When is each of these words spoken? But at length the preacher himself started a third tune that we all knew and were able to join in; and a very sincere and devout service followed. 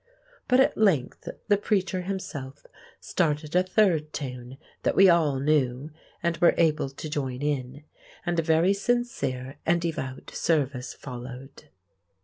But 0.47 0.59
at 0.59 0.75
length 0.79 1.29
the 1.47 1.57
preacher 1.57 2.01
himself 2.01 2.65
started 2.99 3.55
a 3.55 3.61
third 3.61 4.11
tune 4.13 4.57
that 4.81 4.95
we 4.95 5.07
all 5.09 5.39
knew 5.39 5.91
and 6.23 6.37
were 6.37 6.55
able 6.57 6.89
to 6.89 7.07
join 7.07 7.43
in; 7.43 7.83
and 8.25 8.39
a 8.39 8.41
very 8.41 8.73
sincere 8.73 9.59
and 9.63 9.79
devout 9.79 10.31
service 10.33 10.95
followed. 10.95 11.69